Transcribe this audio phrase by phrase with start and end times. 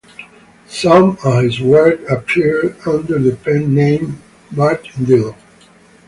[0.65, 5.35] Some of his work appeared under the pen name Mart Dellon.